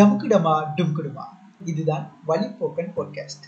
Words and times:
டமுக்கிடமா 0.00 0.64
டும்கிடுமா. 0.76 1.24
இதுதான் 1.64 2.12
வழிப்போக்கன் 2.28 2.92
பாட்காஸ்ட் 2.96 3.46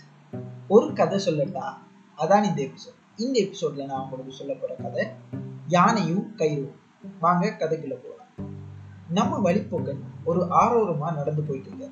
ஒரு 0.67 0.93
கதை 0.93 1.19
சொல்லட்டா? 1.25 1.73
அதான் 2.17 2.43
இந்த 2.43 2.61
எபிசோட் 2.61 3.17
இந்த 3.17 3.39
எபிசோட்ல 3.39 3.85
நான் 3.85 4.01
உங்களுக்கு 4.01 4.33
சொல்ல 4.33 4.53
போற 4.53 4.75
கதை 4.75 5.07
யானையும் 5.67 6.33
கயிறும். 6.37 6.71
வாங்க 7.19 7.55
கதைக்குள்ள 7.59 7.93
போகலாம் 7.93 8.55
நம்ம 9.09 9.51
வழிப்போக்கன் 9.51 9.99
ஒரு 10.23 10.47
ஆரோரமா 10.49 11.13
நடந்து 11.13 11.41
போயிட்டு 11.41 11.69
இருக்காரு. 11.69 11.91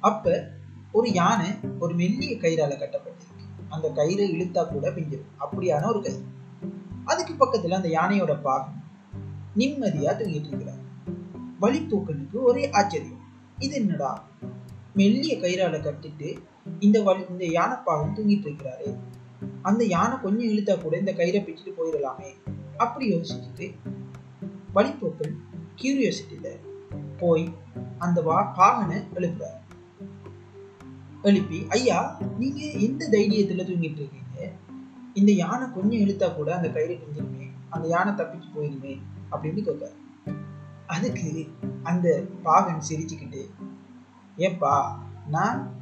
அப்ப 0.00 0.50
ஒரு 0.92 1.12
யானை 1.12 1.50
ஒரு 1.78 1.94
மெல்லிய 1.94 2.36
கயிறால 2.36 2.70
கட்டப்பட்டிருக்கு. 2.70 3.62
அந்த 3.68 3.88
கயிறை 3.88 4.32
இழுத்தா 4.32 4.68
கூட 4.68 4.90
பிஞ்சிடும் 4.90 5.30
அப்படியான 5.40 5.88
ஒரு 5.88 6.02
கயிறு. 6.02 6.24
அதுக்கு 7.04 7.34
பக்கத்துல 7.34 7.74
அந்த 7.74 7.88
யானையோட 7.88 8.40
பாகம் 8.40 8.82
நிம்மதியா 9.56 10.10
தூங்கிட்டு 10.12 10.46
இருக்கிறார். 10.46 10.82
வழிப்போக்கனுக்கு 11.60 12.42
ஒரே 12.42 12.70
ஆச்சரியம். 12.70 13.22
இது 13.64 13.74
என்னடா 13.74 14.10
மெல்லிய 14.94 15.34
கயிறால 15.36 15.76
கட்டிட்டு 15.78 16.28
இந்த 16.80 17.02
வழி 17.02 17.22
இந்த 17.32 17.44
யானைப்பாகம் 17.58 18.14
தூங்கிட்டு 18.16 18.46
இருக்கிறாரு. 18.48 18.88
அந்த 19.62 19.82
யானை 19.84 20.16
கொஞ்சம் 20.20 20.50
இழுத்தா 20.50 20.74
கூட 20.82 20.94
இந்த 20.98 21.12
கயிறை 21.12 21.40
பிச்சுட்டு 21.46 21.72
போயிடலாமே. 21.78 22.30
அப்படி 22.76 23.06
யோசிச்சுட்டு 23.14 23.66
வழிப்போக்கன் 24.74 25.34
கியூரியோசிட்டியில 25.82 26.48
போய் 27.18 27.44
அந்த 27.98 28.18
வா 28.22 28.38
பாகனை 28.58 28.98
எழுப்புறாரு. 29.14 29.60
எழுப்பி 31.22 31.58
ஐயா 31.68 31.98
நீங்க 32.38 32.60
எந்த 32.86 33.02
தைரியத்துல 33.12 33.66
தூங்கிட்டு 33.68 34.00
இருக்கீங்க? 34.02 34.50
இந்த 35.14 35.32
யானை 35.32 35.66
கொஞ்சம் 35.74 36.00
இழுத்தா 36.04 36.28
கூட 36.34 36.48
அந்த 36.56 36.68
கயிறு 36.68 36.94
பிஞ்சிருமே 37.02 37.46
அந்த 37.70 37.86
யானை 37.88 38.12
தப்பிச்சு 38.12 38.48
போயிருமே 38.56 38.94
அப்படின்னு 39.32 39.62
கேட்காரு 39.68 39.96
அதுக்கு 40.94 41.46
அந்த 41.82 42.24
பாகன் 42.42 42.82
சிரிச்சுக்கிட்டு 42.88 43.42
ஏப்பா 44.36 45.02
நான் 45.28 45.72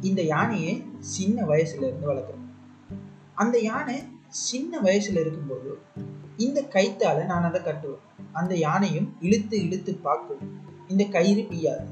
இந்த 0.00 0.22
யானையை 0.22 0.84
சின்ன 0.98 1.42
வயசுல 1.42 1.82
இருந்து 1.82 2.12
வளர்க்குறேன். 2.12 2.48
அந்த 3.34 3.58
யானை 3.58 4.02
சின்ன 4.28 4.80
வயசுல 4.80 5.20
இருக்கும்போது 5.20 5.78
இந்த 6.36 6.62
கைத்தால 6.62 7.24
நான் 7.24 7.42
அதை 7.42 7.60
கட்டுவேன். 7.60 8.04
அந்த 8.32 8.54
யானையும் 8.54 9.16
இழுத்து 9.20 9.64
இழுத்து 9.64 9.94
பார்க்கும். 9.94 10.38
இந்த 10.88 11.04
கயிறு 11.04 11.42
பிய்யாது. 11.42 11.86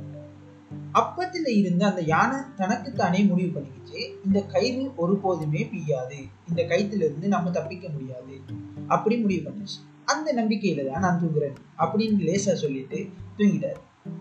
அப்பத்துல 0.94 1.48
இருந்து 1.48 1.84
அந்த 1.84 2.00
யானை 2.00 2.41
தனக்குத்தானே 2.56 3.22
முடிவு 3.22 3.60
பண்ணிக்கிச்சு 3.60 4.16
இந்த 4.25 4.42
கயிறு 4.42 4.92
ஒருபோதுமே 4.98 5.70
பிய்யாது. 5.70 6.27
இந்த 6.48 6.62
கயிற்றுல 6.62 7.05
இருந்து 7.08 7.28
நம்ம 7.28 7.50
தப்பிக்க 7.50 7.88
முடியாது. 7.88 8.41
அப்படி 8.88 9.16
முடிவு 9.16 9.50
பண்ணிச்சு. 9.50 9.88
அந்த 10.12 10.28
நம்பிக்கையில 10.34 10.87
தான் 10.89 11.05
நான் 11.06 11.20
தூங்குறேன் 11.23 11.56
அப்படின்னு 11.78 12.27
லேசா 12.28 12.53
சொல்லிட்டு 12.55 12.98
தூங்கிட்டார். 13.39 13.78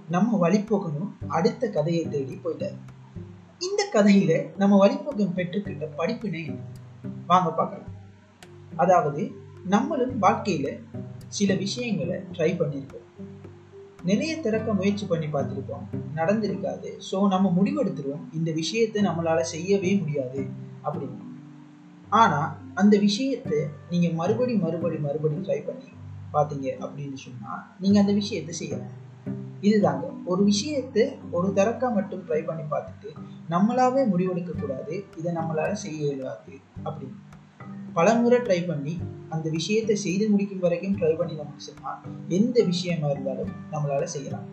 நம்ம 0.10 0.50
வழிபோக்கனும் 0.50 1.12
அடுத்த 1.28 1.70
கதையை 1.70 2.04
தேடி 2.10 2.36
போயிட்டார். 2.44 2.78
இந்த 3.60 3.82
கதையில 3.94 4.32
நம்ம 4.58 4.78
வழிபோக்கம் 4.78 5.36
பெற்றுக்கிட்ட 5.36 5.86
படிப்பினை 5.96 6.42
என்ன? 6.46 6.62
வாங்க 7.28 7.50
பார்க்கலாம். 7.50 7.94
அதாவது 8.76 9.22
நம்மளும் 9.66 10.16
வாழ்க்கையில 10.22 10.68
சில 11.28 11.54
விஷயங்களை 11.54 12.18
ட்ரை 12.36 12.52
பண்ணியிருக்கோம். 12.60 13.06
நிறைய 14.04 14.34
திறக்க 14.38 14.74
முயற்சி 14.74 15.06
பண்ணி 15.06 15.28
பார்த்துருக்கோம். 15.28 15.86
நடந்திருக்காது. 16.16 16.90
ஸோ 17.10 17.18
நம்ம 17.28 17.48
முடிவெடுத்துருவோம். 17.58 18.26
இந்த 18.34 18.52
விஷயத்தை 18.52 19.02
நம்மளால 19.04 19.40
செய்யவே 19.54 19.92
முடியாது 19.96 20.42
அப்படின்னு. 20.84 21.18
ஆனால் 22.10 22.50
அந்த 22.82 22.96
விஷயத்தை 22.98 23.60
நீங்கள் 23.90 24.16
மறுபடி 24.20 24.54
மறுபடி 24.56 24.98
மறுபடி 24.98 25.38
ட்ரை 25.46 25.60
பண்ணி 25.68 25.90
பார்த்தீங்க 26.34 26.68
அப்படின்னு 26.86 27.18
சொன்னால் 27.26 27.62
நீங்கள் 27.80 28.02
அந்த 28.02 28.14
விஷயத்தை 28.14 28.54
செய்யலாம் 28.54 28.96
இதுதாங்க. 29.62 30.06
ஒரு 30.26 30.42
விஷயத்தை 30.44 31.04
ஒரு 31.32 31.48
தரக்க 31.54 31.90
மட்டும் 31.90 32.24
ட்ரை 32.28 32.42
பண்ணி 32.46 32.64
பார்த்துட்டு 32.74 33.10
நம்மளாவே 33.50 34.02
முடிவெடுக்கக்கூடாது 34.12 34.94
இதை 35.18 35.30
நம்மளால் 35.34 35.82
செய்ய 35.84 36.02
இயலாது 36.06 36.56
அப்படின்னு. 36.86 37.18
பல 37.94 38.08
முறை 38.16 38.40
ட்ரை 38.40 38.60
பண்ணி 38.68 38.94
அந்த 39.30 39.48
விஷயத்தை 39.50 39.96
செய்து 39.96 40.26
முடிக்கும் 40.30 40.64
வரைக்கும் 40.66 40.98
ட்ரை 40.98 41.14
பண்ணி 41.18 41.34
நமக்கு 41.34 41.64
சொன்னால் 41.70 42.02
எந்த 42.28 42.58
விஷயமா 42.64 43.08
இருந்தாலும் 43.08 43.52
நம்மளால் 43.72 44.14
செய்யலாம். 44.16 44.48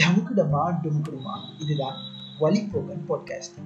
டம்குடமா 0.00 0.64
டுமுக்குடுமா 0.82 1.34
இதுதான் 1.58 1.98
வழிபோக்கன் 2.40 3.06
பாட்காஸ்ட் 3.08 3.58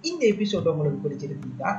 இந்த 0.00 0.22
எபிசோட் 0.26 0.70
உங்களுக்கு 0.72 1.02
பிடிச்சிருந்தீங்கன்னா 1.04 1.72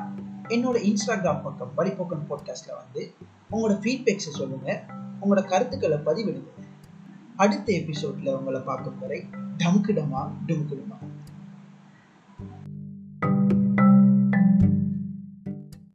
என்னோட 0.47 0.93
இன்ஸ்டாகிராம் 0.93 1.41
பக்கம் 1.43 1.71
வழிபோக்கன் 1.77 2.31
பாட்காஸ்ட்ல 2.31 2.71
வந்து 2.75 3.13
உங்களோட 3.51 3.77
ஃபீட்பேக்ஸை 3.83 4.15
சொல்லுங்க. 4.15 4.83
உங்களோட 5.21 5.43
கருத்துக்களை 5.43 5.97
பதிவிடுங்க. 5.97 6.47
அடுத்த 7.35 7.73
எபிசோட்ல 7.73 8.35
உங்களை 8.35 8.61
பார்க்கும் 8.61 8.99
வரை 8.99 9.25
டம்குடமா 9.57 10.31
டும்குடுமா 10.47 11.02